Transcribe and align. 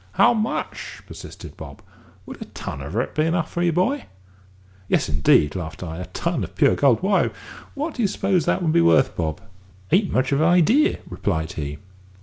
"How 0.13 0.33
much?" 0.33 1.03
persisted 1.05 1.55
Bob. 1.55 1.83
"Would 2.25 2.41
a 2.41 2.45
ton 2.45 2.81
of 2.81 2.95
it 2.95 3.13
be 3.13 3.23
enough 3.23 3.51
for 3.51 3.61
you, 3.61 3.71
boy?" 3.71 4.05
"Yes, 4.87 5.07
indeed," 5.07 5.53
laughed 5.55 5.83
I; 5.83 5.97
"a 5.99 6.05
ton 6.05 6.43
of 6.43 6.55
pure 6.55 6.73
gold 6.75 7.03
why, 7.03 7.29
what 7.75 7.93
do 7.93 8.01
you 8.01 8.07
suppose 8.07 8.45
that 8.45 8.63
would 8.63 8.73
be 8.73 8.81
worth, 8.81 9.15
Bob?" 9.15 9.41
"Hain't 9.91 10.11
much 10.11 10.31
of 10.31 10.41
a 10.41 10.45
'idee," 10.45 10.97
replied 11.07 11.51
he. 11.51 11.77